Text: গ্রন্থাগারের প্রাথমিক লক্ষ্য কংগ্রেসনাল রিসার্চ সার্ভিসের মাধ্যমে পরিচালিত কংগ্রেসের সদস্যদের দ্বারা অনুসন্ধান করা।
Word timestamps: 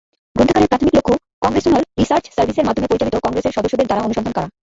গ্রন্থাগারের 0.35 0.69
প্রাথমিক 0.71 0.93
লক্ষ্য 0.97 1.13
কংগ্রেসনাল 1.43 1.83
রিসার্চ 1.99 2.25
সার্ভিসের 2.35 2.67
মাধ্যমে 2.67 2.89
পরিচালিত 2.89 3.15
কংগ্রেসের 3.25 3.55
সদস্যদের 3.57 3.87
দ্বারা 3.87 4.05
অনুসন্ধান 4.05 4.33
করা। 4.35 4.47